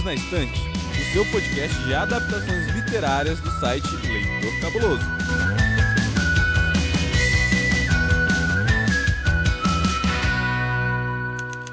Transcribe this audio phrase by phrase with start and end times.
[0.00, 5.04] Livros na Estante, o seu podcast de adaptações literárias do site Leitor Cabuloso.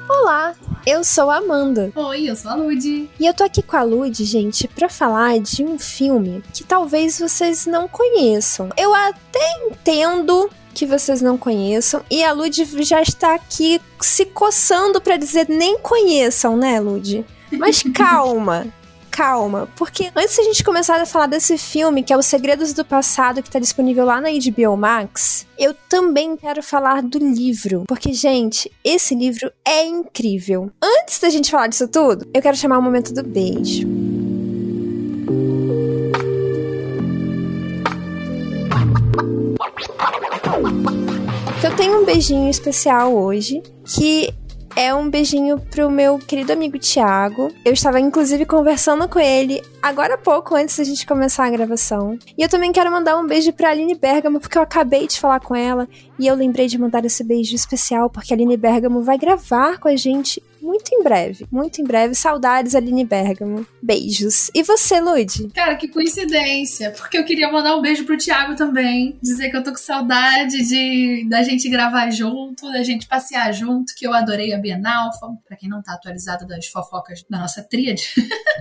[0.08, 0.54] Olá,
[0.86, 1.92] eu sou a Amanda.
[1.94, 3.10] Oi, eu sou a Lud.
[3.18, 7.18] E eu tô aqui com a Lud, gente, para falar de um filme que talvez
[7.18, 8.70] vocês não conheçam.
[8.76, 15.00] Eu até entendo que vocês não conheçam e a Lud já está aqui se coçando
[15.00, 17.24] para dizer nem conheçam, né, Lud?
[17.52, 18.66] Mas calma,
[19.10, 22.84] calma, porque antes da gente começar a falar desse filme, que é Os Segredos do
[22.84, 28.12] Passado, que tá disponível lá na HBO Max, eu também quero falar do livro, porque,
[28.12, 30.70] gente, esse livro é incrível.
[30.82, 33.88] Antes da gente falar disso tudo, eu quero chamar o momento do beijo.
[41.62, 44.32] Eu tenho um beijinho especial hoje, que
[44.78, 47.52] é um beijinho pro meu querido amigo Thiago.
[47.64, 52.16] Eu estava inclusive conversando com ele agora há pouco, antes da gente começar a gravação.
[52.38, 55.40] E eu também quero mandar um beijo pra Aline Bergamo, porque eu acabei de falar
[55.40, 59.18] com ela e eu lembrei de mandar esse beijo especial, porque a Aline Bergamo vai
[59.18, 61.46] gravar com a gente muito em breve.
[61.50, 62.14] Muito em breve.
[62.14, 63.66] Saudades, Aline Bergamo.
[63.80, 64.50] Beijos.
[64.54, 65.48] E você, Lud?
[65.54, 66.90] Cara, que coincidência.
[66.90, 69.18] Porque eu queria mandar um beijo pro Thiago também.
[69.22, 73.94] Dizer que eu tô com saudade de da gente gravar junto, da gente passear junto,
[73.96, 75.10] que eu adorei a Bienal.
[75.46, 78.08] Pra quem não tá atualizado das fofocas da nossa tríade.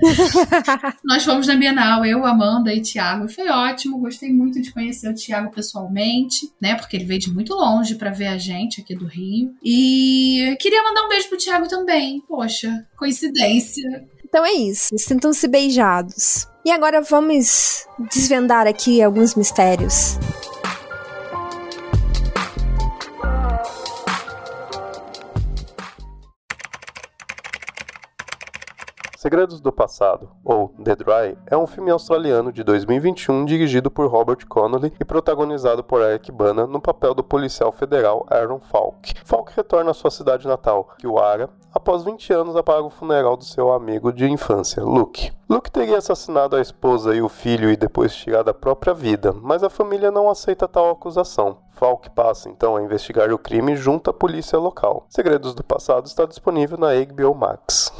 [1.03, 3.27] Nós fomos na Bienal, eu, Amanda e Thiago.
[3.27, 3.99] Foi ótimo.
[3.99, 6.75] Gostei muito de conhecer o Thiago pessoalmente, né?
[6.75, 9.55] Porque ele veio de muito longe para ver a gente aqui do Rio.
[9.63, 12.21] E queria mandar um beijo pro Thiago também também.
[12.27, 14.05] Poxa, coincidência.
[14.25, 16.45] Então é isso, sintam-se beijados.
[16.65, 20.17] E agora vamos desvendar aqui alguns mistérios.
[29.27, 34.47] Segredos do Passado, ou The Dry, é um filme australiano de 2021 dirigido por Robert
[34.47, 39.13] Connolly e protagonizado por Eric Bana no papel do policial federal Aaron Falk.
[39.25, 43.73] Falk retorna à sua cidade natal, Kiwara, após 20 anos apaga o funeral do seu
[43.73, 45.29] amigo de infância, Luke.
[45.49, 49.61] Luke teria assassinado a esposa e o filho e depois tirado a própria vida, mas
[49.61, 51.57] a família não aceita tal acusação.
[51.71, 55.05] Falk passa então a investigar o crime junto à polícia local.
[55.09, 57.91] Segredos do Passado está disponível na HBO Max.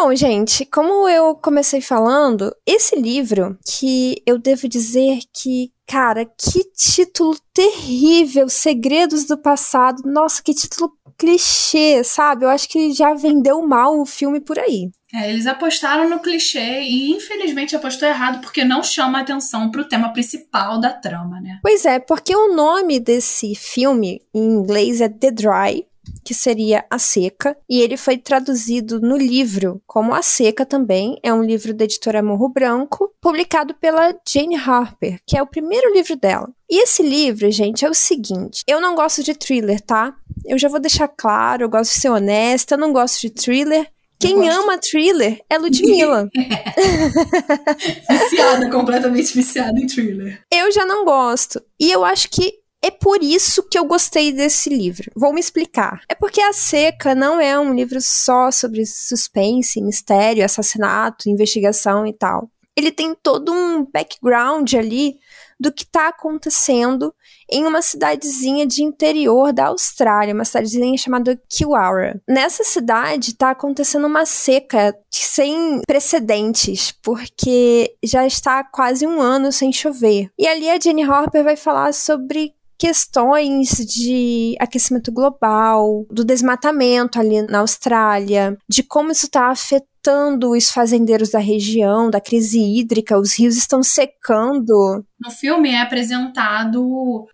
[0.00, 6.62] Bom, gente, como eu comecei falando, esse livro que eu devo dizer que, cara, que
[6.72, 10.00] título terrível, Segredos do Passado.
[10.06, 12.44] Nossa, que título clichê, sabe?
[12.44, 14.88] Eu acho que já vendeu mal o filme por aí.
[15.12, 20.12] É, eles apostaram no clichê e infelizmente apostou errado porque não chama atenção pro tema
[20.12, 21.58] principal da trama, né?
[21.60, 25.88] Pois é, porque o nome desse filme em inglês é The Dry,
[26.24, 31.18] que seria A Seca, e ele foi traduzido no livro como A Seca também.
[31.22, 35.92] É um livro da editora Morro Branco, publicado pela Jane Harper, que é o primeiro
[35.92, 36.48] livro dela.
[36.70, 40.14] E esse livro, gente, é o seguinte: eu não gosto de thriller, tá?
[40.44, 43.86] Eu já vou deixar claro, eu gosto de ser honesta, eu não gosto de thriller.
[44.20, 46.28] Quem ama thriller é Ludmilla.
[48.10, 50.42] viciada, completamente viciada em thriller.
[50.52, 51.62] Eu já não gosto.
[51.78, 55.10] E eu acho que é por isso que eu gostei desse livro.
[55.14, 56.02] Vou me explicar.
[56.08, 62.12] É porque A Seca não é um livro só sobre suspense, mistério, assassinato, investigação e
[62.12, 62.50] tal.
[62.76, 65.16] Ele tem todo um background ali
[65.58, 67.12] do que está acontecendo
[67.50, 72.22] em uma cidadezinha de interior da Austrália, uma cidadezinha chamada Kiwara.
[72.28, 79.72] Nessa cidade está acontecendo uma seca sem precedentes, porque já está quase um ano sem
[79.72, 80.30] chover.
[80.38, 87.42] E ali a Jenny Harper vai falar sobre questões de aquecimento global, do desmatamento ali
[87.42, 93.38] na Austrália, de como isso está afetando os fazendeiros da região, da crise hídrica, os
[93.38, 95.04] rios estão secando.
[95.20, 96.82] No filme é apresentado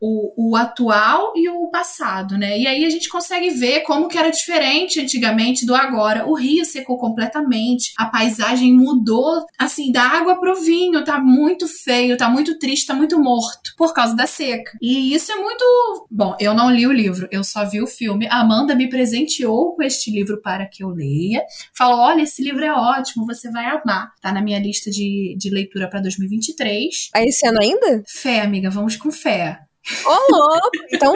[0.00, 2.58] o, o atual e o passado, né?
[2.58, 6.26] E aí a gente consegue ver como que era diferente antigamente do agora.
[6.26, 12.16] O rio secou completamente, a paisagem mudou, assim, da água pro vinho, tá muito feio,
[12.16, 14.72] tá muito triste, tá muito morto por causa da seca.
[14.80, 15.64] E isso é muito.
[16.10, 18.26] Bom, eu não li o livro, eu só vi o filme.
[18.28, 21.42] A Amanda me presenteou com este livro para que eu leia.
[21.76, 24.12] Falou: olha, esse livro é ótimo, você vai amar.
[24.20, 27.10] Tá na minha lista de, de leitura para 2023.
[27.14, 27.73] Aí esse ano ainda?
[28.06, 29.58] Fé, amiga, vamos com fé.
[30.04, 30.70] Ô, louco!
[30.92, 31.12] Então,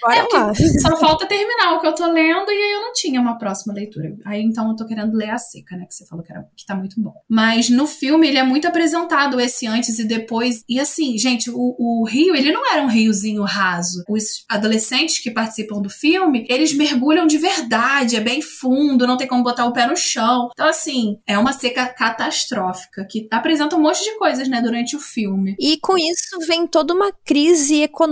[0.00, 0.52] bora É, lá.
[0.54, 3.72] Só falta terminar o que eu tô lendo e aí eu não tinha uma próxima
[3.74, 4.16] leitura.
[4.24, 5.86] Aí então eu tô querendo ler a seca, né?
[5.86, 7.14] Que você falou que, era, que tá muito bom.
[7.28, 10.62] Mas no filme ele é muito apresentado esse antes e depois.
[10.68, 14.02] E assim, gente, o, o rio, ele não era um riozinho raso.
[14.08, 19.26] Os adolescentes que participam do filme, eles mergulham de verdade, é bem fundo, não tem
[19.26, 20.48] como botar o pé no chão.
[20.52, 25.00] Então, assim, é uma seca catastrófica que apresenta um monte de coisas, né, durante o
[25.00, 25.54] filme.
[25.58, 28.07] E com isso vem toda uma crise econômica,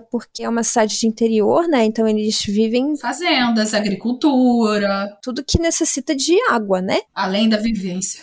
[0.00, 1.84] porque é uma cidade de interior, né?
[1.84, 6.98] Então eles vivem Fazendas, agricultura, tudo que necessita de água, né?
[7.14, 8.22] além da vivência.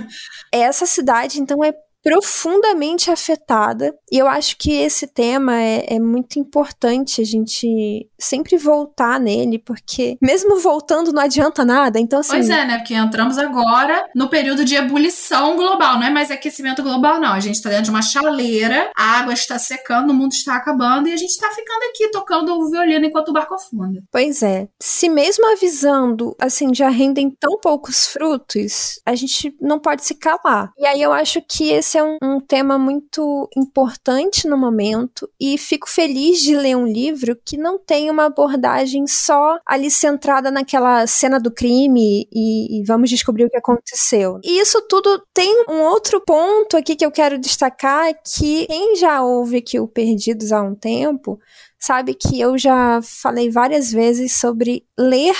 [0.52, 1.72] Essa cidade, então, é
[2.02, 3.94] profundamente afetada.
[4.10, 9.58] E eu acho que esse tema é, é, muito importante a gente sempre voltar nele,
[9.58, 11.98] porque mesmo voltando não adianta nada.
[11.98, 12.32] Então, assim.
[12.32, 12.78] Pois é, né?
[12.78, 15.98] Porque entramos agora no período de ebulição global.
[15.98, 17.32] Não é mais aquecimento global, não.
[17.32, 21.08] A gente tá dentro de uma chaleira, a água está secando, o mundo está acabando
[21.08, 24.02] e a gente tá ficando aqui tocando o violino enquanto o barco afunda.
[24.10, 24.68] Pois é.
[24.80, 30.72] Se mesmo avisando, assim, já rendem tão poucos frutos, a gente não pode se calar.
[30.78, 35.56] E aí eu acho que esse é um, um, tema muito importante no momento e
[35.56, 41.06] fico feliz de ler um livro que não tem uma abordagem só ali centrada naquela
[41.06, 44.38] cena do crime e, e vamos descobrir o que aconteceu.
[44.44, 49.22] E isso tudo tem um outro ponto aqui que eu quero destacar que quem já
[49.22, 51.38] ouve aqui o Perdidos há um tempo
[51.78, 55.34] sabe que eu já falei várias vezes sobre ler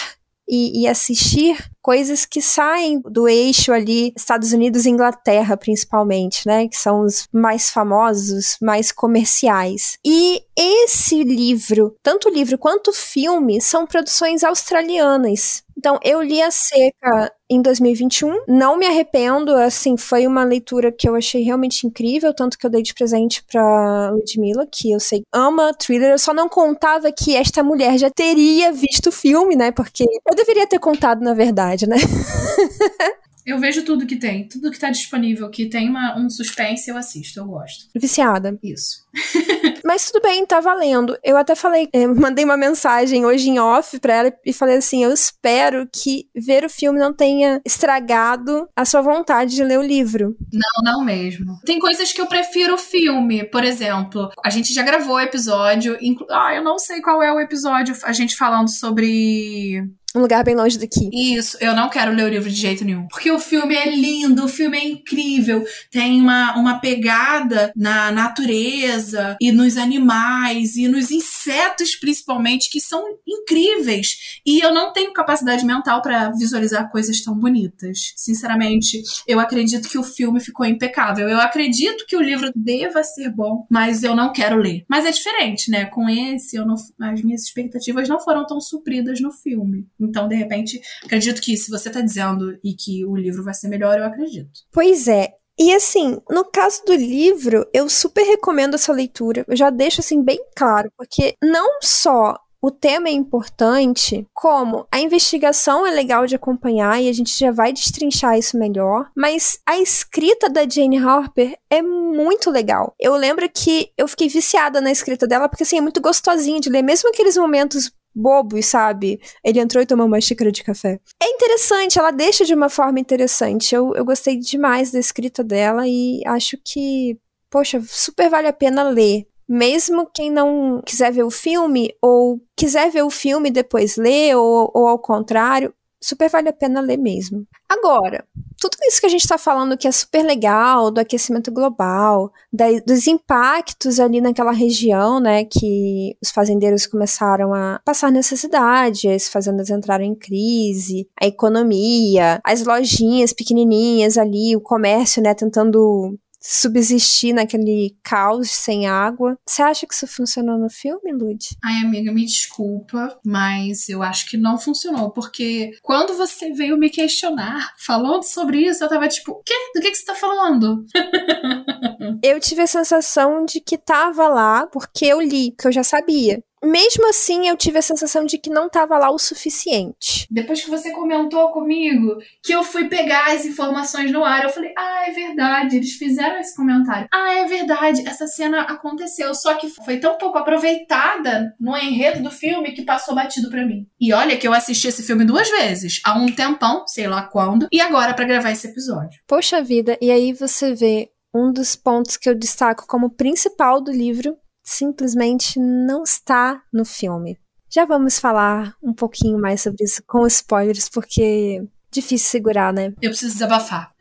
[0.48, 6.68] e, e, assistir coisas que saem do eixo ali, Estados Unidos e Inglaterra, principalmente, né?
[6.68, 9.98] Que são os mais famosos, mais comerciais.
[10.04, 15.62] E esse livro, tanto o livro quanto o filme, são produções australianas.
[15.80, 21.08] Então, eu li A Seca em 2021, não me arrependo, assim, foi uma leitura que
[21.08, 25.22] eu achei realmente incrível, tanto que eu dei de presente pra Ludmilla, que eu sei
[25.32, 29.72] ama thriller, eu só não contava que esta mulher já teria visto o filme, né,
[29.72, 31.96] porque eu deveria ter contado, na verdade, né.
[33.50, 36.96] Eu vejo tudo que tem, tudo que tá disponível, que tem uma, um suspense, eu
[36.96, 37.86] assisto, eu gosto.
[37.96, 38.58] Viciada.
[38.62, 39.04] Isso.
[39.84, 41.18] Mas tudo bem, tá valendo.
[41.24, 45.02] Eu até falei, eh, mandei uma mensagem hoje em off pra ela e falei assim:
[45.02, 49.82] eu espero que ver o filme não tenha estragado a sua vontade de ler o
[49.82, 50.36] livro.
[50.52, 51.58] Não, não mesmo.
[51.64, 53.44] Tem coisas que eu prefiro o filme.
[53.44, 55.98] Por exemplo, a gente já gravou o episódio.
[56.30, 59.82] Ah, eu não sei qual é o episódio, a gente falando sobre
[60.14, 61.08] um lugar bem longe daqui.
[61.12, 63.06] Isso, eu não quero ler o livro de jeito nenhum.
[63.08, 65.64] Porque o filme é lindo, o filme é incrível.
[65.90, 73.04] Tem uma, uma pegada na natureza e nos animais e nos insetos, principalmente, que são
[73.26, 74.40] incríveis.
[74.44, 78.12] E eu não tenho capacidade mental para visualizar coisas tão bonitas.
[78.16, 81.28] Sinceramente, eu acredito que o filme ficou impecável.
[81.28, 84.84] Eu acredito que o livro deva ser bom, mas eu não quero ler.
[84.88, 85.84] Mas é diferente, né?
[85.84, 89.86] Com esse, eu não, as minhas expectativas não foram tão supridas no filme.
[90.00, 93.68] Então, de repente, acredito que se você tá dizendo e que o livro vai ser
[93.68, 94.50] melhor, eu acredito.
[94.72, 95.28] Pois é.
[95.58, 99.44] E assim, no caso do livro, eu super recomendo essa leitura.
[99.46, 105.00] Eu já deixo assim bem claro, porque não só o tema é importante, como a
[105.00, 109.78] investigação é legal de acompanhar e a gente já vai destrinchar isso melhor, mas a
[109.78, 112.94] escrita da Jane Harper é muito legal.
[113.00, 116.68] Eu lembro que eu fiquei viciada na escrita dela porque assim é muito gostosinho de
[116.68, 119.20] ler, mesmo aqueles momentos bobos, sabe?
[119.44, 121.00] Ele entrou e tomou uma xícara de café.
[121.22, 123.74] É interessante, ela deixa de uma forma interessante.
[123.74, 127.18] Eu, eu gostei demais da escrita dela e acho que,
[127.50, 129.26] poxa, super vale a pena ler.
[129.48, 134.36] Mesmo quem não quiser ver o filme, ou quiser ver o filme e depois ler,
[134.36, 137.46] ou, ou ao contrário, super vale a pena ler mesmo.
[137.68, 138.24] Agora,
[138.58, 142.66] tudo isso que a gente está falando que é super legal, do aquecimento global, da,
[142.86, 149.70] dos impactos ali naquela região, né, que os fazendeiros começaram a passar necessidade, as fazendas
[149.70, 157.96] entraram em crise, a economia, as lojinhas pequenininhas ali, o comércio, né, tentando subsistir naquele
[158.02, 159.36] caos sem água.
[159.46, 161.38] Você acha que isso funcionou no filme, Lud?
[161.62, 166.90] Ai, amiga, me desculpa, mas eu acho que não funcionou, porque quando você veio me
[166.90, 169.54] questionar falando sobre isso, eu tava tipo, o quê?
[169.74, 170.84] Do que, que você tá falando?
[172.22, 176.42] eu tive a sensação de que tava lá porque eu li, que eu já sabia
[176.62, 180.26] mesmo assim, eu tive a sensação de que não estava lá o suficiente.
[180.30, 184.72] Depois que você comentou comigo que eu fui pegar as informações no ar, eu falei:
[184.76, 187.08] ah, é verdade, eles fizeram esse comentário.
[187.12, 192.30] Ah, é verdade, essa cena aconteceu, só que foi tão pouco aproveitada no enredo do
[192.30, 193.86] filme que passou batido para mim.
[194.00, 197.68] E olha que eu assisti esse filme duas vezes, há um tempão, sei lá quando,
[197.72, 199.20] e agora para gravar esse episódio.
[199.26, 203.92] Poxa vida, e aí você vê um dos pontos que eu destaco como principal do
[203.92, 207.38] livro simplesmente não está no filme.
[207.72, 212.92] Já vamos falar um pouquinho mais sobre isso com spoilers, porque difícil segurar, né?
[213.00, 213.92] Eu preciso desabafar.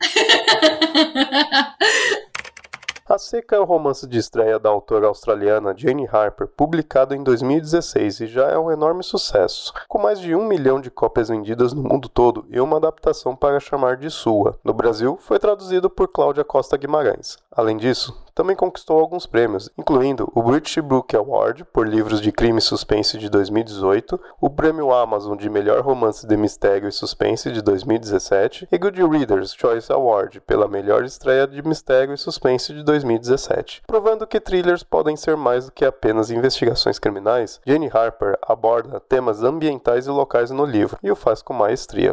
[3.10, 8.20] A Seca é o romance de estreia da autora australiana Jane Harper, publicado em 2016
[8.20, 11.82] e já é um enorme sucesso, com mais de um milhão de cópias vendidas no
[11.82, 14.56] mundo todo e uma adaptação para chamar de sua.
[14.62, 17.36] No Brasil, foi traduzido por Cláudia Costa Guimarães.
[17.50, 22.58] Além disso, também conquistou alguns prêmios, incluindo o British Book Award por livros de crime
[22.58, 27.60] e suspense de 2018, o Prêmio Amazon de Melhor Romance de Mistério e Suspense de
[27.60, 33.82] 2017 e Good Readers Choice Award pela melhor estreia de mistério e suspense de 2017.
[33.86, 39.42] Provando que thrillers podem ser mais do que apenas investigações criminais, Jane Harper aborda temas
[39.42, 42.10] ambientais e locais no livro e o faz com maestria.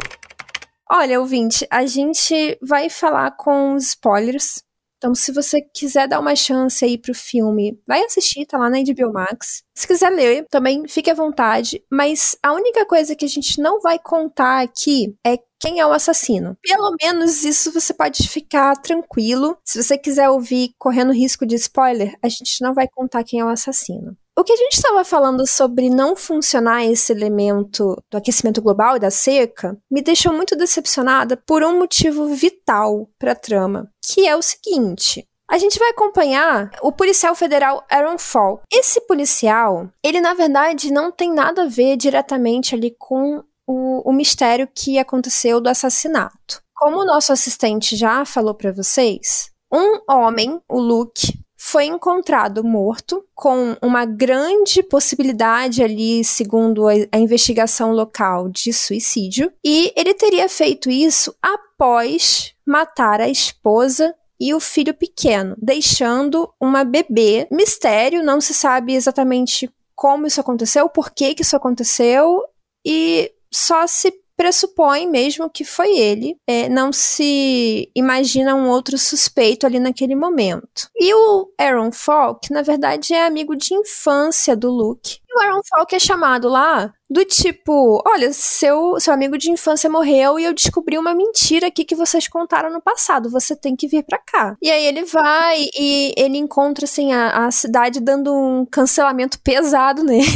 [0.92, 4.67] Olha, ouvinte, a gente vai falar com spoilers
[4.98, 8.80] então, se você quiser dar uma chance aí pro filme, vai assistir, tá lá na
[8.80, 9.64] HBO Max.
[9.76, 11.84] Se quiser ler, também fique à vontade.
[11.92, 15.92] Mas a única coisa que a gente não vai contar aqui é quem é o
[15.92, 16.58] assassino.
[16.64, 19.58] Pelo menos isso você pode ficar tranquilo.
[19.64, 23.46] Se você quiser ouvir correndo risco de spoiler, a gente não vai contar quem é
[23.46, 24.18] o assassino.
[24.40, 29.00] O que a gente estava falando sobre não funcionar esse elemento do aquecimento global e
[29.00, 34.36] da seca me deixou muito decepcionada por um motivo vital para a trama, que é
[34.36, 38.62] o seguinte: a gente vai acompanhar o policial federal Aaron Fall.
[38.72, 44.14] Esse policial, ele na verdade não tem nada a ver diretamente ali com o, o
[44.14, 46.62] mistério que aconteceu do assassinato.
[46.76, 51.34] Como o nosso assistente já falou para vocês, um homem, o Luke,
[51.68, 59.52] foi encontrado morto, com uma grande possibilidade ali, segundo a, a, investigação local, de suicídio,
[59.62, 66.86] e ele teria feito isso após matar a esposa e o filho pequeno, deixando uma
[66.86, 67.50] bebê.
[67.52, 72.44] Mistério, não se sabe exatamente como isso aconteceu, por que, que isso aconteceu,
[72.86, 76.38] e só se pressupõe mesmo que foi ele.
[76.48, 80.90] É, não se imagina um outro suspeito ali naquele momento.
[80.96, 85.18] E o Aaron Falk, na verdade, é amigo de infância do Luke.
[85.28, 89.90] E o Aaron Falk é chamado lá do tipo, olha, seu, seu amigo de infância
[89.90, 93.88] morreu e eu descobri uma mentira aqui que vocês contaram no passado, você tem que
[93.88, 94.58] vir para cá.
[94.62, 100.04] E aí ele vai e ele encontra, assim, a, a cidade dando um cancelamento pesado
[100.04, 100.28] nele.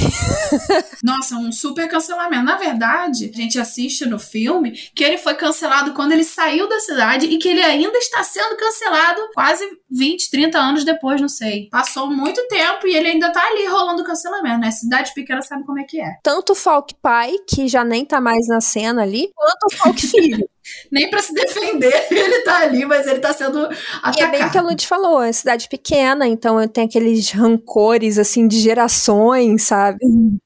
[1.04, 2.44] Nossa, um super cancelamento.
[2.44, 6.80] Na verdade, a gente assiste no filme que ele foi cancelado quando ele saiu da
[6.80, 11.68] cidade e que ele ainda está sendo cancelado quase 20, 30 anos depois, não sei.
[11.70, 14.72] Passou muito tempo e ele ainda tá ali rolando cancelamento, né?
[14.72, 16.18] Cidade pequena sabe como é que é.
[16.24, 20.48] Tanto Falk pai, que já nem tá mais na cena ali, quanto o Falk filho.
[20.92, 23.66] Nem para se defender ele tá ali, mas ele tá sendo
[24.01, 24.20] atacado.
[24.20, 28.18] E é bem o que a Lud falou, é cidade pequena, então tem aqueles rancores,
[28.18, 30.00] assim, de gerações, sabe?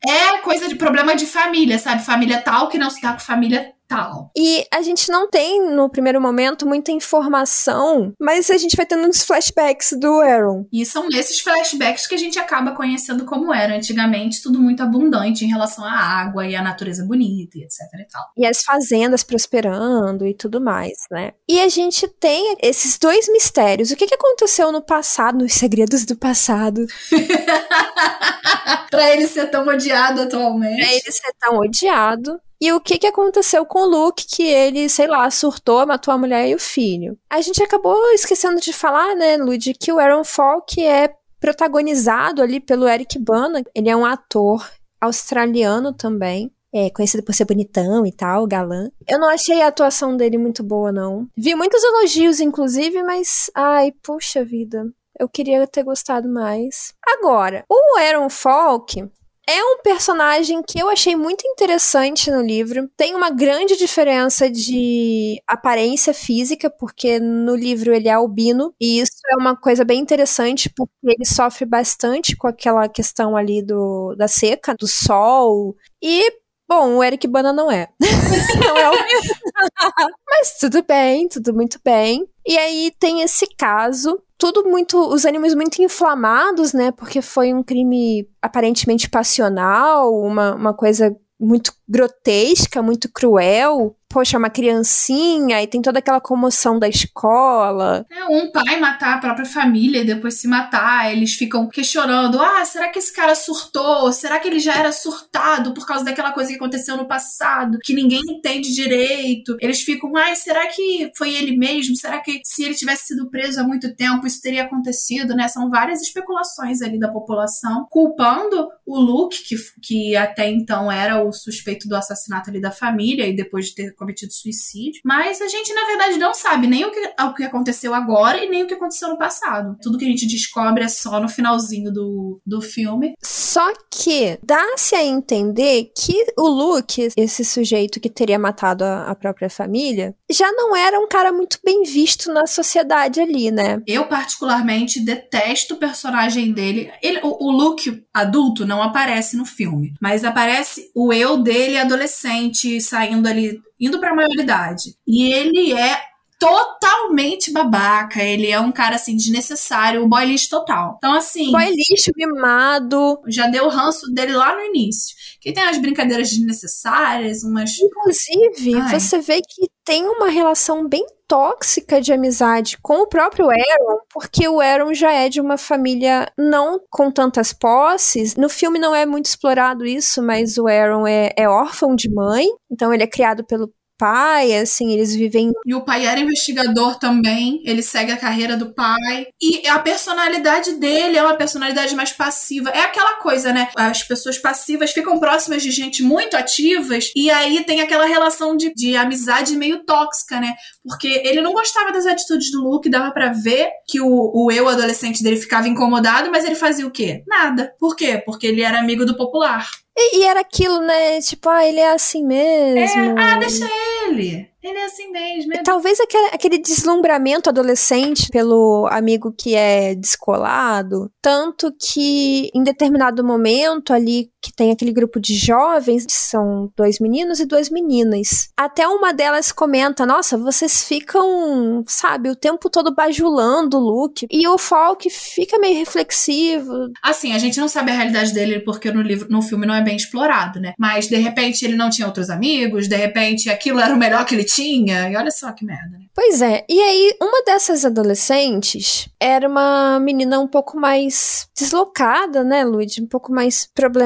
[0.06, 2.04] É coisa de problema de família, sabe?
[2.04, 4.32] Família tal que não se dá com família tal.
[4.36, 9.08] E a gente não tem, no primeiro momento, muita informação, mas a gente vai tendo
[9.08, 10.68] uns flashbacks do Aaron.
[10.72, 15.46] E são nesses flashbacks que a gente acaba conhecendo como era antigamente, tudo muito abundante
[15.46, 18.24] em relação à água e à natureza bonita e etc e tal.
[18.38, 21.32] E as fazendas prosperando e tudo mais, né?
[21.50, 23.90] E a gente tem esses dois mistérios.
[23.90, 26.86] O que, que aconteceu no passado, nos segredos do passado?
[28.92, 30.78] pra ele ser tão odiado atualmente.
[30.78, 32.40] Pra ele ser tão odiado.
[32.62, 36.18] E o que, que aconteceu com o Luke, que ele, sei lá, surtou, matou a
[36.18, 37.18] mulher e o filho.
[37.30, 42.60] A gente acabou esquecendo de falar, né, Lud, que o Aaron Falk é protagonizado ali
[42.60, 43.64] pelo Eric Bana.
[43.76, 44.66] Ele é um ator
[45.02, 46.52] australiano também.
[46.78, 48.92] É, conhecido por ser bonitão e tal, galã.
[49.08, 51.26] Eu não achei a atuação dele muito boa, não.
[51.38, 53.50] Vi muitos elogios, inclusive, mas.
[53.56, 54.86] Ai, puxa vida.
[55.18, 56.94] Eu queria ter gostado mais.
[57.08, 59.10] Agora, o Aaron Falk,
[59.48, 62.90] é um personagem que eu achei muito interessante no livro.
[62.98, 69.22] Tem uma grande diferença de aparência física, porque no livro ele é albino, e isso
[69.32, 74.28] é uma coisa bem interessante, porque ele sofre bastante com aquela questão ali do, da
[74.28, 75.76] seca, do sol.
[76.02, 76.32] E
[76.68, 77.90] Bom, o Eric Bana não é.
[78.68, 78.94] não é o
[80.30, 82.28] Mas tudo bem, tudo muito bem.
[82.46, 85.00] E aí tem esse caso tudo muito.
[85.00, 86.92] Os ânimos muito inflamados, né?
[86.92, 94.50] Porque foi um crime aparentemente passional, uma, uma coisa muito grotesca, muito cruel, poxa, uma
[94.50, 98.06] criancinha e tem toda aquela comoção da escola.
[98.10, 102.64] É, um pai matar a própria família e depois se matar, eles ficam questionando: ah,
[102.64, 104.14] será que esse cara surtou?
[104.14, 107.94] Será que ele já era surtado por causa daquela coisa que aconteceu no passado, que
[107.94, 109.58] ninguém entende direito?
[109.60, 111.98] Eles ficam, ai, será que foi ele mesmo?
[111.98, 115.50] Será que se ele tivesse sido preso há muito tempo, isso teria acontecido, né?
[115.50, 121.34] São várias especulações ali da população, culpando o Luke, que, que até então era o
[121.34, 125.02] suspeito do assassinato ali da família, e depois de ter cometido suicídio.
[125.04, 128.50] Mas a gente, na verdade, não sabe nem o que, o que aconteceu agora e
[128.50, 129.76] nem o que aconteceu no passado.
[129.82, 133.14] Tudo que a gente descobre é só no finalzinho do, do filme.
[133.22, 139.16] Só que dá-se a entender que o Luke, esse sujeito que teria matado a, a
[139.16, 143.82] própria família, já não era um cara muito bem visto na sociedade ali, né?
[143.88, 146.92] Eu, particularmente, detesto o personagem dele.
[147.02, 152.80] Ele, o, o Luke adulto não aparece no filme, mas aparece o eu dele adolescente
[152.82, 154.96] saindo ali indo para a maioridade.
[155.08, 156.02] E ele é
[156.40, 158.24] totalmente babaca.
[158.24, 160.96] Ele é um cara, assim, desnecessário, o boy lixo total.
[160.98, 161.52] Então, assim.
[161.52, 163.20] Boy lixo, mimado.
[163.28, 165.16] Já deu o ranço dele lá no início.
[165.40, 167.72] Que tem umas brincadeiras desnecessárias, umas.
[167.80, 169.00] Inclusive, Ai.
[169.00, 174.48] você vê que tem uma relação bem tóxica de amizade com o próprio Aaron, porque
[174.48, 178.36] o Aaron já é de uma família não com tantas posses.
[178.36, 182.48] No filme não é muito explorado isso, mas o Aaron é, é órfão de mãe,
[182.72, 185.52] então ele é criado pelo pai, assim, eles vivem.
[185.66, 189.28] E o pai era investigador também, ele segue a carreira do pai.
[189.42, 192.70] E a personalidade dele é uma personalidade mais passiva.
[192.70, 193.70] É aquela coisa, né?
[193.76, 198.74] As pessoas passivas ficam próximas de gente muito ativas, e aí tem aquela relação de,
[198.74, 200.56] de amizade meio tóxica, né?
[200.84, 204.68] Porque ele não gostava das atitudes do Luke, dava para ver que o, o eu
[204.68, 207.24] adolescente dele ficava incomodado, mas ele fazia o quê?
[207.28, 207.74] Nada.
[207.80, 208.22] Por quê?
[208.26, 209.70] Porque ele era amigo do popular.
[209.98, 211.22] E, e, era aquilo, né?
[211.22, 213.02] Tipo, ah, ele é assim mesmo.
[213.02, 213.66] É, ah, deixa
[214.08, 214.50] ele.
[214.62, 215.54] Ele é assim mesmo.
[215.54, 215.64] É...
[215.64, 223.94] Talvez aquele, aquele deslumbramento adolescente pelo amigo que é descolado, tanto que em determinado momento
[223.94, 228.50] ali que tem aquele grupo de jovens, são dois meninos e duas meninas.
[228.56, 234.28] Até uma delas comenta: "Nossa, vocês ficam, sabe, o tempo todo bajulando o Luke".
[234.30, 236.92] E o Falk fica meio reflexivo.
[237.02, 239.82] Assim, a gente não sabe a realidade dele porque no livro, no filme não é
[239.82, 240.74] bem explorado, né?
[240.78, 244.36] Mas de repente ele não tinha outros amigos, de repente aquilo era o melhor que
[244.36, 245.10] ele tinha.
[245.10, 246.06] E olha só que merda, né?
[246.14, 246.64] Pois é.
[246.70, 252.98] E aí, uma dessas adolescentes era uma menina um pouco mais deslocada, né, Luiz?
[252.98, 254.06] Um pouco mais problemática,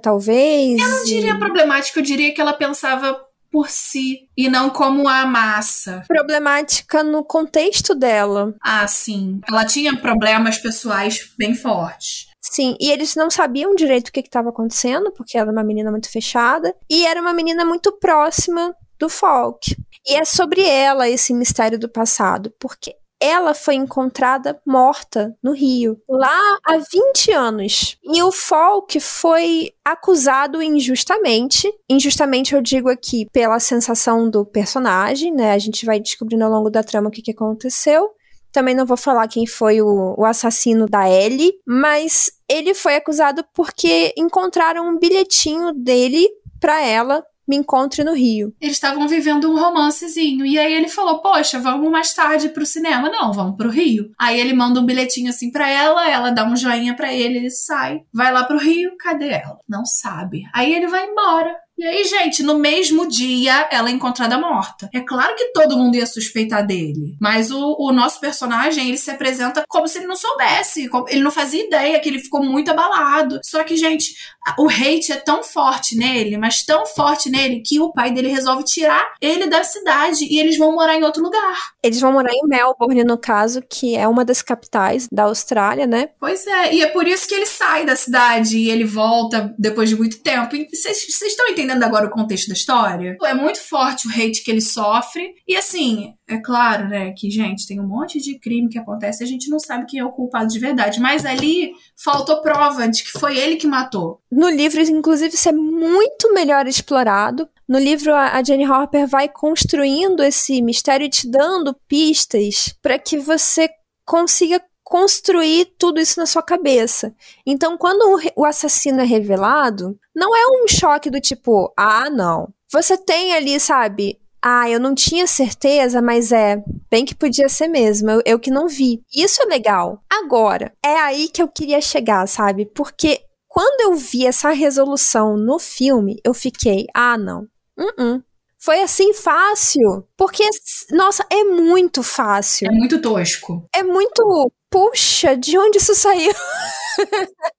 [0.00, 0.80] talvez.
[0.80, 3.18] Eu não diria problemática, eu diria que ela pensava
[3.50, 6.02] por si e não como a massa.
[6.06, 8.54] Problemática no contexto dela.
[8.62, 9.40] Ah, sim.
[9.48, 12.26] Ela tinha problemas pessoais bem fortes.
[12.40, 15.90] Sim, e eles não sabiam direito o que estava acontecendo, porque ela era uma menina
[15.90, 19.76] muito fechada, e era uma menina muito próxima do Falk.
[20.06, 26.00] E é sobre ela esse mistério do passado, porque ela foi encontrada morta no Rio,
[26.08, 27.98] lá há 20 anos.
[28.04, 31.72] E o Falk foi acusado injustamente.
[31.88, 35.52] Injustamente eu digo aqui pela sensação do personagem, né?
[35.52, 38.10] A gente vai descobrindo ao longo da trama o que, que aconteceu.
[38.52, 43.44] Também não vou falar quem foi o, o assassino da Ellie, mas ele foi acusado
[43.54, 46.28] porque encontraram um bilhetinho dele
[46.60, 48.54] para ela me encontre no Rio.
[48.60, 50.44] Eles estavam vivendo um romancezinho.
[50.44, 53.08] E aí ele falou: Poxa, vamos mais tarde pro cinema.
[53.08, 54.10] Não, vamos pro Rio.
[54.18, 57.50] Aí ele manda um bilhetinho assim pra ela, ela dá um joinha pra ele, ele
[57.50, 59.58] sai, vai lá pro Rio, cadê ela?
[59.68, 60.42] Não sabe.
[60.52, 61.56] Aí ele vai embora.
[61.78, 64.90] E aí, gente, no mesmo dia ela é encontrada morta.
[64.92, 69.12] É claro que todo mundo ia suspeitar dele, mas o, o nosso personagem ele se
[69.12, 73.38] apresenta como se ele não soubesse, ele não fazia ideia que ele ficou muito abalado.
[73.44, 74.16] Só que, gente,
[74.58, 78.64] o hate é tão forte nele, mas tão forte nele que o pai dele resolve
[78.64, 81.74] tirar ele da cidade e eles vão morar em outro lugar.
[81.80, 86.10] Eles vão morar em Melbourne, no caso, que é uma das capitais da Austrália, né?
[86.18, 89.88] Pois é, e é por isso que ele sai da cidade e ele volta depois
[89.88, 90.56] de muito tempo.
[90.72, 91.67] Vocês estão entendendo?
[91.68, 93.16] Entendendo agora o contexto da história?
[93.22, 95.34] É muito forte o hate que ele sofre.
[95.46, 99.26] E assim, é claro, né, que, gente, tem um monte de crime que acontece e
[99.26, 101.00] a gente não sabe quem é o culpado de verdade.
[101.00, 104.20] Mas ali faltou prova de que foi ele que matou.
[104.30, 107.48] No livro, inclusive, isso é muito melhor explorado.
[107.68, 113.18] No livro, a Jenny Harper vai construindo esse mistério e te dando pistas para que
[113.18, 113.68] você
[114.06, 117.14] consiga construir tudo isso na sua cabeça.
[117.44, 122.48] Então, quando o assassino é revelado, não é um choque do tipo, ah, não.
[122.72, 124.18] Você tem ali, sabe?
[124.40, 128.50] Ah, eu não tinha certeza, mas é, bem que podia ser mesmo, eu, eu que
[128.50, 129.02] não vi.
[129.14, 130.02] Isso é legal.
[130.08, 132.64] Agora, é aí que eu queria chegar, sabe?
[132.64, 137.42] Porque quando eu vi essa resolução no filme, eu fiquei, ah, não.
[137.76, 138.22] Uh -uh.
[138.58, 140.04] Foi assim fácil.
[140.16, 140.44] Porque,
[140.90, 142.68] nossa, é muito fácil.
[142.68, 143.68] É muito tosco.
[143.72, 144.50] É muito.
[144.70, 146.32] Puxa, de onde isso saiu?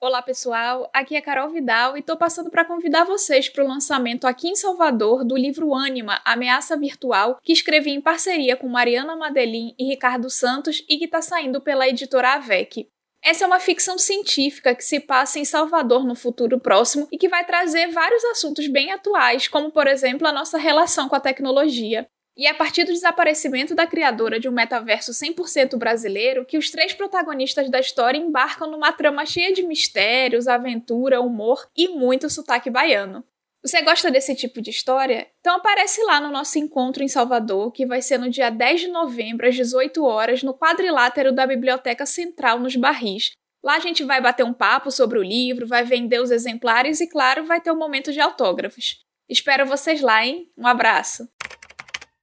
[0.00, 4.26] Olá pessoal, aqui é Carol Vidal e estou passando para convidar vocês para o lançamento
[4.26, 9.74] aqui em Salvador do livro Ânima, Ameaça Virtual, que escrevi em parceria com Mariana Madelin
[9.78, 12.88] e Ricardo Santos e que está saindo pela editora AVEC.
[13.22, 17.28] Essa é uma ficção científica que se passa em Salvador no futuro próximo e que
[17.28, 22.08] vai trazer vários assuntos bem atuais, como por exemplo a nossa relação com a tecnologia.
[22.38, 26.70] E é a partir do desaparecimento da criadora de um metaverso 100% brasileiro que os
[26.70, 32.70] três protagonistas da história embarcam numa trama cheia de mistérios, aventura, humor e muito sotaque
[32.70, 33.24] baiano.
[33.60, 35.26] Você gosta desse tipo de história?
[35.40, 38.88] Então aparece lá no nosso encontro em Salvador, que vai ser no dia 10 de
[38.88, 43.32] novembro, às 18 horas, no quadrilátero da Biblioteca Central, nos Barris.
[43.64, 47.08] Lá a gente vai bater um papo sobre o livro, vai vender os exemplares e,
[47.08, 49.00] claro, vai ter um momento de autógrafos.
[49.28, 50.48] Espero vocês lá, hein?
[50.56, 51.28] Um abraço!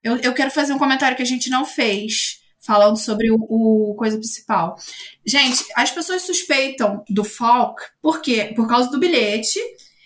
[0.06, 3.96] Eu, eu quero fazer um comentário que a gente não fez, falando sobre o, o,
[3.96, 4.76] coisa principal.
[5.26, 8.54] Gente, as pessoas suspeitam do Falk, por quê?
[8.56, 9.60] Por causa do bilhete,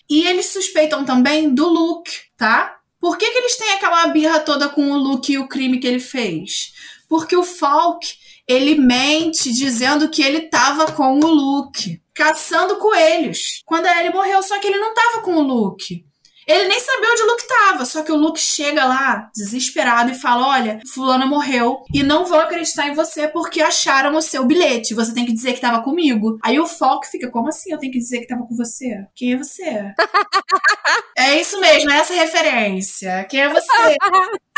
[0.09, 2.77] e eles suspeitam também do Luke, tá?
[2.97, 5.87] Por que, que eles têm aquela birra toda com o Luke e o crime que
[5.87, 6.71] ele fez?
[7.09, 8.07] Porque o Falk,
[8.47, 13.61] ele mente dizendo que ele tava com o Luke, caçando coelhos.
[13.65, 16.05] Quando a Ellie morreu, só que ele não tava com o Luke.
[16.49, 20.15] Ele nem sabia onde o Luke tava, só que o Luke chega lá, desesperado, e
[20.15, 24.95] fala: Olha, Fulana morreu e não vou acreditar em você porque acharam o seu bilhete.
[24.95, 26.39] Você tem que dizer que tava comigo.
[26.43, 29.05] Aí o Falk fica: Como assim eu tenho que dizer que tava com você?
[29.15, 29.93] Quem é você?
[31.15, 33.27] é isso mesmo, é essa referência.
[33.29, 33.97] Quem é você?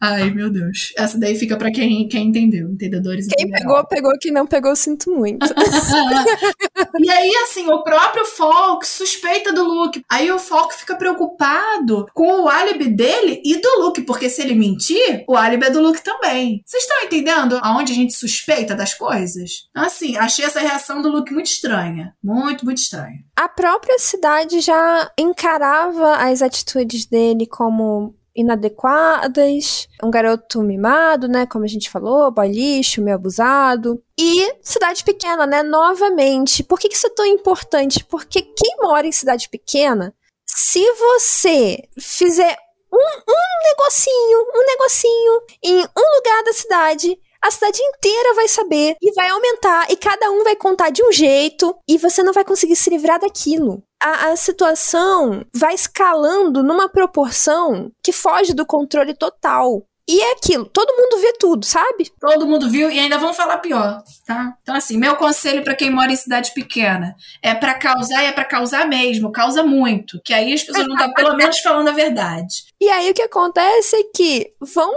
[0.00, 0.92] Ai, meu Deus.
[0.98, 3.26] Essa daí fica para quem, quem entendeu, entendedores.
[3.26, 4.12] Quem pegou, pegou.
[4.20, 5.46] Quem não pegou, sinto muito.
[7.00, 10.04] e aí, assim, o próprio Falk suspeita do Luke.
[10.10, 14.54] Aí o Falk fica preocupado com o álibi dele e do Luke, porque se ele
[14.54, 16.62] mentir, o álibi é do Luke também.
[16.66, 19.68] Vocês estão entendendo aonde a gente suspeita das coisas?
[19.74, 22.14] Assim, achei essa reação do Luke muito estranha.
[22.22, 23.24] Muito, muito estranha.
[23.36, 31.64] A própria cidade já encarava as atitudes dele como inadequadas, um garoto mimado, né, como
[31.64, 34.02] a gente falou, boy lixo, meio abusado.
[34.18, 36.62] E cidade pequena, né, novamente.
[36.62, 38.04] Por que isso é tão importante?
[38.04, 40.14] Porque quem mora em cidade pequena,
[40.46, 42.56] se você fizer
[42.92, 48.96] um, um negocinho, um negocinho em um lugar da cidade, a cidade inteira vai saber
[49.02, 52.42] e vai aumentar e cada um vai contar de um jeito e você não vai
[52.42, 53.82] conseguir se livrar daquilo.
[54.02, 59.82] A, a, situação vai escalando numa proporção que foge do controle total.
[60.08, 62.10] E é aquilo, todo mundo vê tudo, sabe?
[62.20, 64.54] Todo mundo viu e ainda vão falar pior, tá?
[64.60, 68.32] Então assim, meu conselho para quem mora em cidade pequena é para causar e é
[68.32, 71.92] para causar mesmo, causa muito, que aí as pessoas não estão pelo menos falando a
[71.92, 72.64] verdade.
[72.80, 74.92] E aí o que acontece é que vão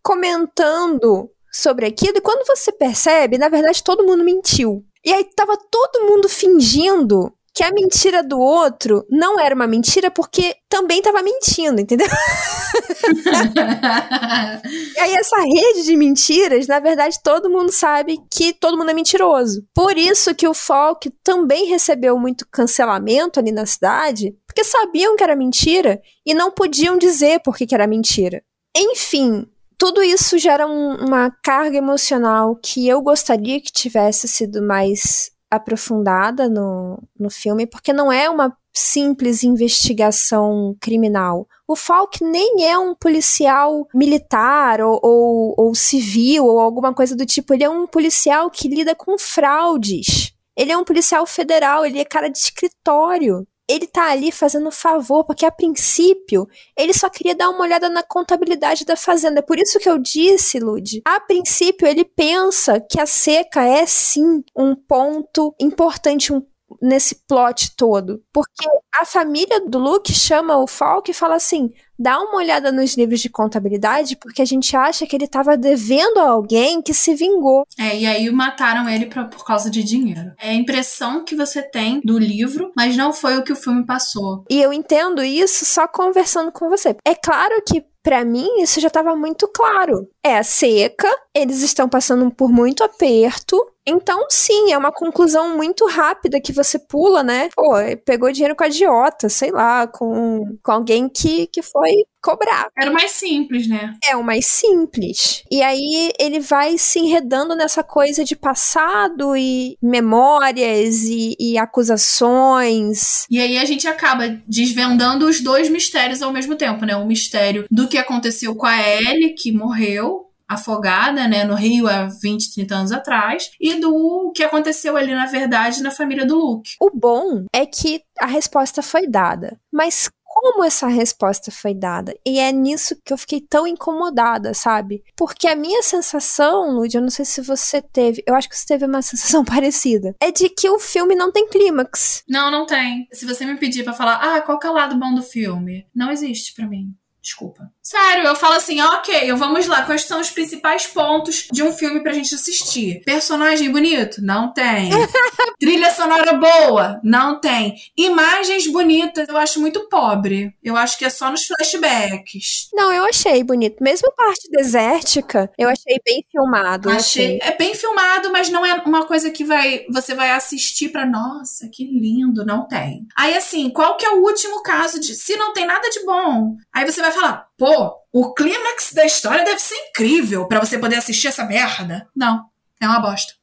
[0.00, 4.84] comentando sobre aquilo, e quando você percebe, na verdade todo mundo mentiu.
[5.04, 10.10] E aí tava todo mundo fingindo que a mentira do outro não era uma mentira
[10.10, 12.08] porque também tava mentindo, entendeu?
[14.96, 18.94] e aí essa rede de mentiras, na verdade, todo mundo sabe que todo mundo é
[18.94, 19.62] mentiroso.
[19.74, 25.22] Por isso que o Falk também recebeu muito cancelamento ali na cidade, porque sabiam que
[25.22, 28.42] era mentira e não podiam dizer por que era mentira.
[28.74, 29.46] Enfim,
[29.82, 36.48] tudo isso gera um, uma carga emocional que eu gostaria que tivesse sido mais aprofundada
[36.48, 41.48] no, no filme, porque não é uma simples investigação criminal.
[41.66, 47.26] O Falk nem é um policial militar ou, ou, ou, civil ou alguma coisa do
[47.26, 47.52] tipo.
[47.52, 50.32] Ele é um policial que lida com fraudes.
[50.56, 55.24] Ele é um policial federal, ele é cara de escritório ele tá ali fazendo favor,
[55.24, 59.38] porque a princípio ele só queria dar uma olhada na contabilidade da fazenda.
[59.38, 63.86] É por isso que eu disse, Lud, a princípio ele pensa que a seca é
[63.86, 66.42] sim um ponto importante, um
[66.82, 68.20] nesse plot todo.
[68.32, 68.66] Porque
[69.00, 73.20] a família do Luke chama o Falk e fala assim: dá uma olhada nos livros
[73.20, 77.64] de contabilidade, porque a gente acha que ele estava devendo a alguém que se vingou.
[77.78, 80.32] É, e aí mataram ele pra, por causa de dinheiro.
[80.38, 83.86] É a impressão que você tem do livro, mas não foi o que o filme
[83.86, 84.44] passou.
[84.50, 86.96] E eu entendo isso só conversando com você.
[87.04, 90.08] É claro que para mim isso já estava muito claro.
[90.24, 95.86] É a seca, eles estão passando por muito aperto Então, sim, é uma conclusão muito
[95.86, 97.48] rápida que você pula, né?
[97.54, 97.72] Pô,
[98.04, 101.92] pegou dinheiro com a idiota, sei lá, com, com alguém que, que foi
[102.22, 102.68] cobrar.
[102.78, 103.94] Era o mais simples, né?
[104.08, 105.42] É o mais simples.
[105.50, 113.26] E aí ele vai se enredando nessa coisa de passado e memórias e, e acusações.
[113.28, 116.94] E aí a gente acaba desvendando os dois mistérios ao mesmo tempo, né?
[116.94, 122.04] O mistério do que aconteceu com a Ellie, que morreu, afogada, né, no Rio há
[122.04, 126.76] 20, 30 anos atrás, e do que aconteceu ali, na verdade, na família do Luke.
[126.80, 132.14] O bom é que a resposta foi dada, mas como essa resposta foi dada.
[132.26, 135.04] E é nisso que eu fiquei tão incomodada, sabe?
[135.14, 138.66] Porque a minha sensação, Lud, eu não sei se você teve, eu acho que você
[138.66, 142.24] teve uma sensação parecida, é de que o filme não tem clímax.
[142.28, 143.06] Não, não tem.
[143.12, 145.86] Se você me pedir para falar, ah, qual que é o lado bom do filme?
[145.94, 146.94] Não existe para mim.
[147.22, 147.70] Desculpa.
[147.82, 152.00] Sério, eu falo assim, ok, vamos lá, quais são os principais pontos de um filme
[152.00, 153.02] pra gente assistir?
[153.04, 154.22] Personagem bonito?
[154.22, 154.90] Não tem.
[155.58, 157.00] Trilha sonora boa?
[157.02, 157.74] Não tem.
[157.96, 159.28] Imagens bonitas?
[159.28, 160.54] Eu acho muito pobre.
[160.62, 162.68] Eu acho que é só nos flashbacks.
[162.72, 163.82] Não, eu achei bonito.
[163.82, 166.88] Mesmo a parte desértica, eu achei bem filmado.
[166.88, 167.40] Achei.
[167.42, 171.68] É bem filmado, mas não é uma coisa que vai você vai assistir pra, nossa,
[171.68, 172.44] que lindo.
[172.44, 173.06] Não tem.
[173.16, 175.14] Aí, assim, qual que é o último caso de.
[175.14, 179.44] Se não tem nada de bom, aí você vai falar, pô, o clímax da história
[179.44, 182.08] deve ser incrível para você poder assistir essa merda.
[182.14, 182.42] Não,
[182.80, 183.34] é uma bosta.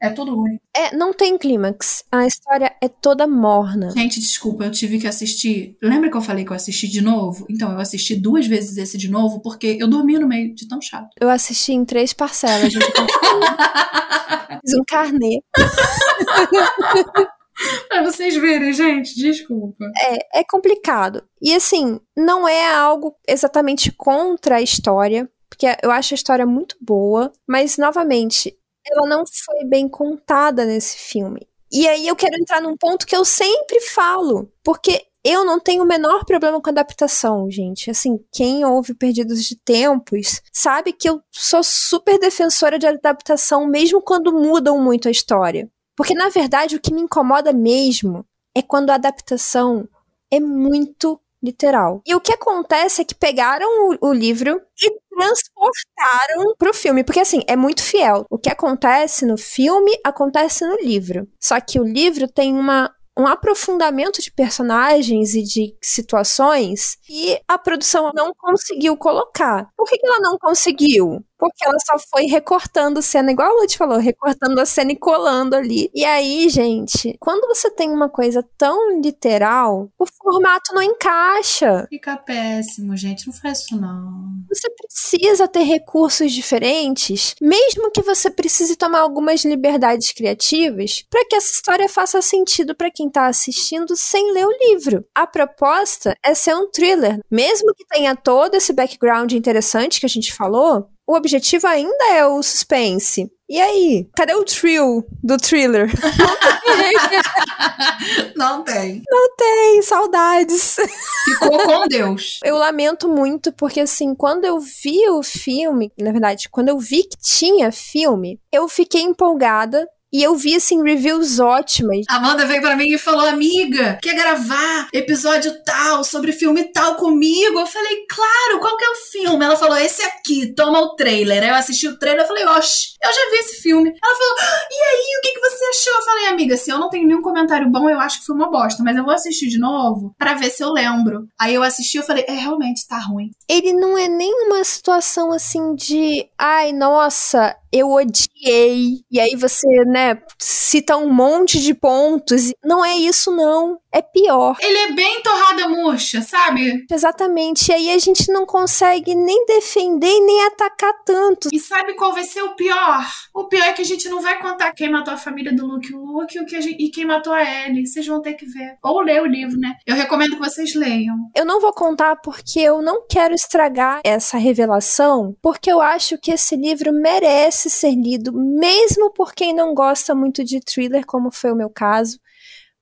[0.00, 0.58] É tudo ruim.
[0.74, 2.02] É, não tem clímax.
[2.10, 3.90] A história é toda morna.
[3.90, 5.76] Gente, desculpa, eu tive que assistir.
[5.82, 7.46] Lembra que eu falei que eu assisti de novo?
[7.50, 10.80] Então, eu assisti duas vezes esse de novo porque eu dormi no meio de tão
[10.80, 11.10] chato.
[11.20, 12.72] Eu assisti em três parcelas.
[12.72, 12.82] Gente.
[14.64, 15.42] Fiz um carnê.
[17.88, 19.84] pra vocês verem, gente, desculpa.
[19.98, 21.22] É, é complicado.
[21.40, 26.76] E assim, não é algo exatamente contra a história, porque eu acho a história muito
[26.80, 31.46] boa, mas novamente, ela não foi bem contada nesse filme.
[31.72, 35.82] E aí eu quero entrar num ponto que eu sempre falo, porque eu não tenho
[35.82, 37.90] o menor problema com adaptação, gente.
[37.90, 44.00] Assim, quem ouve Perdidos de Tempos sabe que eu sou super defensora de adaptação, mesmo
[44.00, 45.68] quando mudam muito a história.
[45.96, 49.88] Porque, na verdade, o que me incomoda mesmo é quando a adaptação
[50.30, 52.02] é muito literal.
[52.06, 57.20] E o que acontece é que pegaram o, o livro e transportaram pro filme, porque
[57.20, 58.26] assim, é muito fiel.
[58.30, 61.28] O que acontece no filme acontece no livro.
[61.40, 67.56] Só que o livro tem uma um aprofundamento de personagens e de situações que a
[67.56, 69.70] produção não conseguiu colocar.
[69.74, 71.24] Por que, que ela não conseguiu?
[71.38, 75.54] Porque ela só foi recortando cena, igual a Lud falou, recortando a cena e colando
[75.54, 75.90] ali.
[75.94, 81.86] E aí, gente, quando você tem uma coisa tão literal, o formato não encaixa.
[81.88, 83.26] Fica péssimo, gente.
[83.26, 84.36] Não faz isso, não.
[84.48, 91.36] Você precisa ter recursos diferentes, mesmo que você precise tomar algumas liberdades criativas, para que
[91.36, 95.04] essa história faça sentido para quem tá assistindo sem ler o livro.
[95.14, 97.20] A proposta é ser um thriller.
[97.30, 102.26] Mesmo que tenha todo esse background interessante que a gente falou, o objetivo ainda é
[102.26, 103.30] o suspense.
[103.48, 104.08] E aí?
[104.16, 105.88] Cadê o thrill do thriller?
[108.34, 109.02] Não tem.
[109.08, 110.76] Não tem, saudades.
[111.24, 112.40] Ficou com Deus.
[112.42, 117.04] Eu lamento muito porque assim, quando eu vi o filme, na verdade, quando eu vi
[117.04, 119.86] que tinha filme, eu fiquei empolgada
[120.16, 122.06] e eu vi, assim, reviews ótimas.
[122.08, 127.60] Amanda veio para mim e falou: Amiga, quer gravar episódio tal, sobre filme tal comigo?
[127.60, 129.44] Eu falei: Claro, qual que é o filme?
[129.44, 131.42] Ela falou: Esse aqui, toma o trailer.
[131.42, 133.90] Aí eu assisti o trailer e falei: Oxe, eu já vi esse filme.
[133.90, 134.36] Ela falou:
[134.70, 135.94] E aí, o que, que você achou?
[135.94, 138.50] Eu falei: Amiga, se eu não tenho nenhum comentário bom, eu acho que foi uma
[138.50, 141.26] bosta, mas eu vou assistir de novo para ver se eu lembro.
[141.38, 143.30] Aí eu assisti e falei: É, realmente, tá ruim.
[143.48, 149.00] Ele não é nem uma situação assim de: Ai, nossa, eu odiei.
[149.10, 152.52] E aí você, né, cita um monte de pontos.
[152.64, 153.78] Não é isso, não.
[153.92, 154.56] É pior.
[154.60, 156.84] Ele é bem torrada murcha, sabe?
[156.90, 157.70] Exatamente.
[157.70, 161.48] E aí a gente não consegue nem defender nem atacar tanto.
[161.52, 163.06] E sabe qual vai ser o pior?
[163.34, 165.92] O pior é que a gente não vai contar quem matou a família do Luke,
[165.92, 166.82] Luke o que gente...
[166.82, 167.86] e quem matou a Ellie.
[167.86, 168.76] Vocês vão ter que ver.
[168.82, 169.76] Ou ler o livro, né?
[169.86, 171.16] Eu recomendo que vocês leiam.
[171.34, 176.30] Eu não vou contar porque eu não quero estragar essa revelação, porque eu acho que
[176.30, 181.52] esse livro merece ser lido, mesmo por quem não gosta muito de thriller, como foi
[181.52, 182.18] o meu caso.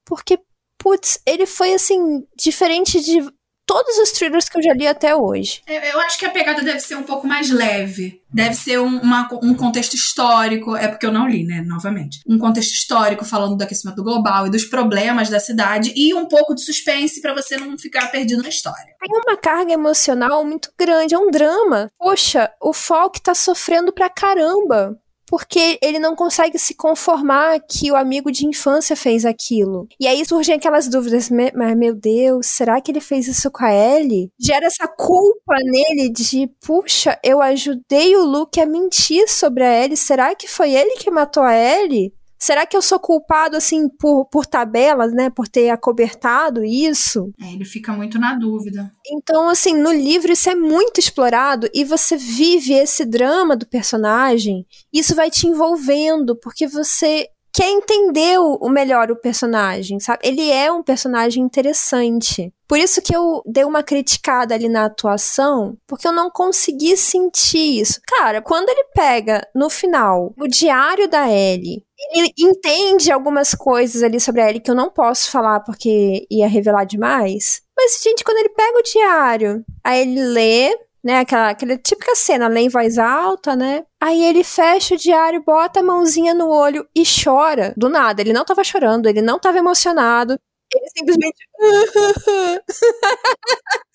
[0.04, 0.38] Porque
[0.78, 3.26] putz, ele foi assim, diferente de
[3.66, 5.62] todos os thrillers que eu já li até hoje.
[5.66, 8.22] Eu acho que a pegada deve ser um pouco mais leve.
[8.32, 10.76] Deve ser um, uma, um contexto histórico.
[10.76, 11.62] É porque eu não li, né?
[11.66, 12.20] Novamente.
[12.26, 16.54] Um contexto histórico falando do aquecimento global e dos problemas da cidade e um pouco
[16.54, 18.94] de suspense para você não ficar perdido na história.
[19.00, 21.14] Tem uma carga emocional muito grande.
[21.14, 21.90] É um drama.
[21.98, 24.98] Poxa, o Falk tá sofrendo pra caramba
[25.34, 29.88] porque ele não consegue se conformar que o amigo de infância fez aquilo.
[29.98, 33.74] E aí surgem aquelas dúvidas, mas meu Deus, será que ele fez isso com a
[33.74, 34.30] Ellie?
[34.38, 39.96] Gera essa culpa nele de, puxa, eu ajudei o Luke a mentir sobre a Ellie,
[39.96, 42.12] será que foi ele que matou a Ellie?
[42.38, 45.30] Será que eu sou culpado, assim, por, por tabelas, né?
[45.30, 47.32] Por ter acobertado isso?
[47.40, 48.92] É, ele fica muito na dúvida.
[49.06, 54.66] Então, assim, no livro isso é muito explorado e você vive esse drama do personagem.
[54.92, 60.18] Isso vai te envolvendo, porque você quer entender o, melhor o personagem, sabe?
[60.24, 62.52] Ele é um personagem interessante.
[62.66, 67.80] Por isso que eu dei uma criticada ali na atuação, porque eu não consegui sentir
[67.80, 68.00] isso.
[68.08, 74.18] Cara, quando ele pega no final o diário da Ellie, ele entende algumas coisas ali
[74.18, 77.62] sobre a Ellie que eu não posso falar porque ia revelar demais.
[77.76, 81.18] Mas, gente, quando ele pega o diário, aí ele lê, né?
[81.20, 83.84] Aquela, aquela típica cena, lê em voz alta, né?
[84.00, 87.74] Aí ele fecha o diário, bota a mãozinha no olho e chora.
[87.76, 90.38] Do nada, ele não tava chorando, ele não tava emocionado.
[90.74, 91.36] Ele simplesmente.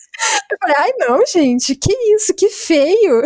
[0.51, 3.21] Eu falei, ai não, gente, que isso, que feio.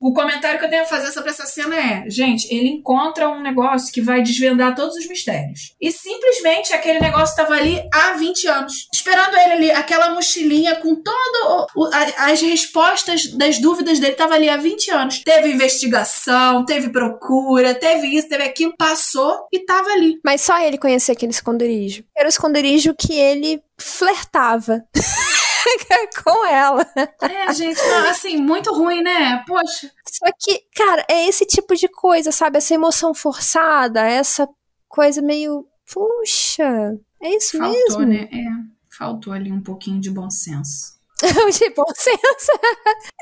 [0.00, 3.40] O comentário que eu tenho a fazer sobre essa cena é: gente, ele encontra um
[3.40, 5.74] negócio que vai desvendar todos os mistérios.
[5.80, 8.88] E simplesmente aquele negócio estava ali há 20 anos.
[8.92, 14.56] Esperando ele ali, aquela mochilinha com todas as respostas das dúvidas dele estava ali há
[14.56, 15.22] 20 anos.
[15.24, 20.18] Teve investigação, teve procura, teve isso, teve aquilo, passou e estava ali.
[20.22, 22.04] Mas só ele conhecia aquele esconderijo.
[22.14, 24.84] Era o esconderijo que ele flertava.
[26.22, 26.86] com ela.
[27.22, 29.42] É, gente, não, assim, muito ruim, né?
[29.46, 29.90] Poxa.
[30.06, 32.58] Só que, cara, é esse tipo de coisa, sabe?
[32.58, 34.48] Essa emoção forçada, essa
[34.88, 35.66] coisa meio.
[35.92, 38.06] Puxa, é isso Faltou, mesmo.
[38.06, 38.28] né?
[38.32, 40.94] É, faltou ali um pouquinho de bom senso.
[41.58, 42.52] de bom senso.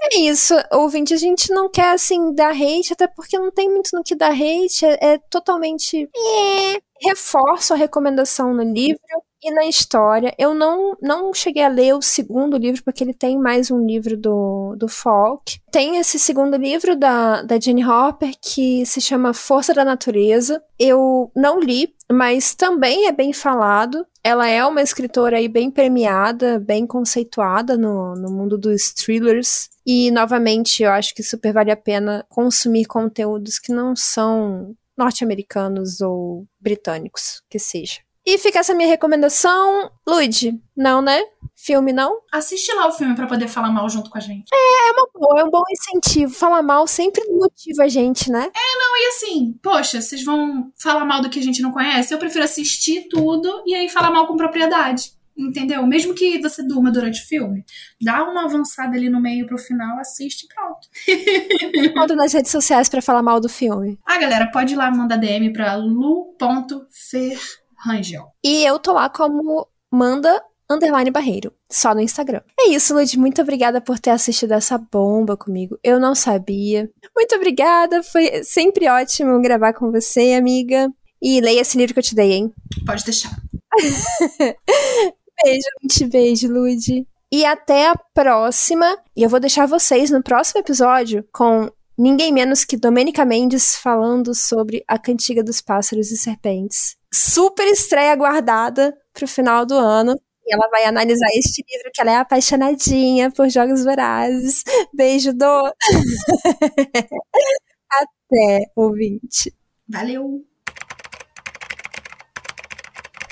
[0.03, 3.91] é isso, ouvinte, a gente não quer, assim, dar hate, até porque não tem muito
[3.93, 6.09] no que dar hate, é, é totalmente...
[6.17, 9.01] É, reforço a recomendação no livro,
[9.43, 13.37] e na história, eu não, não cheguei a ler o segundo livro, porque ele tem
[13.37, 15.61] mais um livro do, do Falk.
[15.71, 20.63] Tem esse segundo livro da, da Jenny Hopper, que se chama Força da Natureza.
[20.79, 24.07] Eu não li, mas também é bem falado.
[24.23, 29.69] Ela é uma escritora aí bem premiada, bem conceituada no, no mundo dos thrillers.
[29.85, 36.01] E, novamente, eu acho que super vale a pena consumir conteúdos que não são norte-americanos
[36.01, 37.99] ou britânicos, que seja.
[38.25, 39.91] E fica essa minha recomendação.
[40.07, 41.23] Lud, não, né?
[41.57, 42.21] Filme não?
[42.33, 44.49] Assiste lá o filme para poder falar mal junto com a gente.
[44.53, 46.33] É, é uma boa, é um bom incentivo.
[46.33, 48.51] Falar mal sempre motiva a gente, né?
[48.55, 52.13] É, não, e assim, poxa, vocês vão falar mal do que a gente não conhece?
[52.13, 55.13] Eu prefiro assistir tudo e aí falar mal com propriedade.
[55.37, 55.87] Entendeu?
[55.87, 57.65] Mesmo que você durma durante o filme,
[58.01, 61.95] dá uma avançada ali no meio pro final, assiste e pronto.
[61.95, 63.99] Conta nas redes sociais para falar mal do filme.
[64.05, 67.39] Ah, galera, pode ir lá mandar DM pra lu.fer
[67.85, 68.29] Rangel.
[68.45, 72.41] E eu tô lá como Manda Underline Barreiro, só no Instagram.
[72.59, 73.19] É isso, Lud.
[73.19, 75.79] Muito obrigada por ter assistido essa bomba comigo.
[75.83, 76.89] Eu não sabia.
[77.15, 78.03] Muito obrigada.
[78.03, 80.91] Foi sempre ótimo gravar com você, amiga.
[81.21, 82.53] E leia esse livro que eu te dei, hein?
[82.87, 83.31] Pode deixar.
[85.45, 86.07] beijo, gente.
[86.07, 87.07] Beijo, Lud.
[87.31, 88.99] E até a próxima.
[89.17, 94.35] E eu vou deixar vocês no próximo episódio com ninguém menos que Domenica Mendes falando
[94.35, 100.15] sobre a Cantiga dos Pássaros e Serpentes super estreia aguardada pro final do ano.
[100.45, 104.65] E ela vai analisar este livro, que ela é apaixonadinha por jogos vorazes.
[104.93, 105.47] Beijo, do.
[107.93, 109.55] Até, ouvinte.
[109.89, 110.45] Valeu!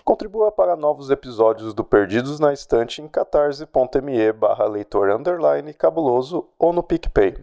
[0.04, 6.72] Contribua para novos episódios do Perdidos na Estante em catarse.me barra leitor underline cabuloso ou
[6.72, 7.36] no PicPay.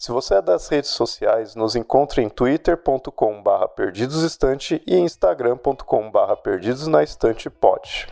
[0.00, 8.06] Se você é das redes sociais, nos encontre em twitter.com.br perdidosestante e instagram.com.br perdidosnaestantepod.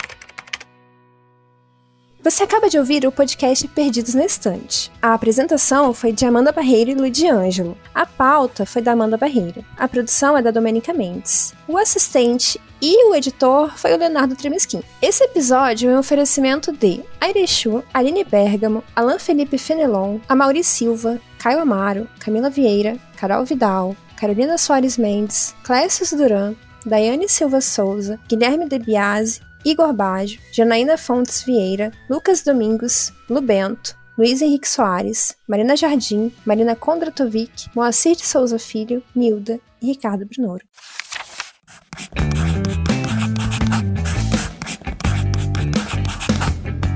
[2.21, 4.91] Você acaba de ouvir o podcast Perdidos na Estante.
[5.01, 7.79] A apresentação foi de Amanda Barreiro e Luigi Ângelo.
[7.95, 9.65] A pauta foi da Amanda Barreiro.
[9.77, 11.55] A produção é da Domenica Mendes.
[11.69, 14.83] O assistente e o editor foi o Leonardo Tremesquim.
[15.01, 21.61] Esse episódio é um oferecimento de Airechu, Aline Bergamo, Alain Felipe Fenelon, Amaury Silva, Caio
[21.61, 28.81] Amaro, Camila Vieira, Carol Vidal, Carolina Soares Mendes, Clécio Duran, Daiane Silva Souza, Guilherme De
[28.81, 36.75] Biasi, Igor Baggio, Janaína Fontes Vieira, Lucas Domingos, Lubento, Luiz Henrique Soares, Marina Jardim, Marina
[36.75, 40.65] Kondratovic, Moacir de Souza Filho, Nilda e Ricardo Brunoro.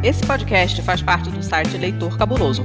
[0.02, 2.64] Esse podcast faz parte do site Leitor Cabuloso